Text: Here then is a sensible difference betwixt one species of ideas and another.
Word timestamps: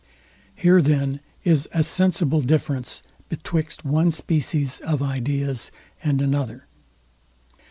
Here 0.55 0.81
then 0.81 1.19
is 1.43 1.69
a 1.75 1.83
sensible 1.83 2.41
difference 2.41 3.03
betwixt 3.29 3.85
one 3.85 4.09
species 4.09 4.79
of 4.79 5.03
ideas 5.03 5.71
and 6.01 6.23
another. 6.23 6.65